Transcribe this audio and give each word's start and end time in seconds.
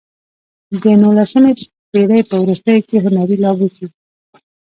د 0.83 0.85
نولسمې 1.01 1.51
پېړۍ 1.91 2.21
په 2.29 2.35
وروستیو 2.43 2.85
کې 2.87 2.97
هنري 3.05 3.37
لابوچي. 3.43 3.85